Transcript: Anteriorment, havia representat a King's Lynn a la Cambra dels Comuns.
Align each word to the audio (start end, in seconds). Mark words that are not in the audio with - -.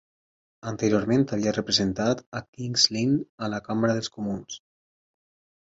Anteriorment, 0.71 1.25
havia 1.37 1.53
representat 1.57 2.25
a 2.41 2.41
King's 2.47 2.89
Lynn 2.97 3.17
a 3.49 3.53
la 3.57 3.63
Cambra 3.69 3.95
dels 3.99 4.15
Comuns. 4.19 4.63